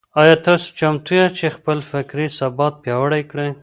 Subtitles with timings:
[0.21, 3.49] آيا تاسو چمتو ياست چي خپل فکري ثبات پياوړی کړئ؟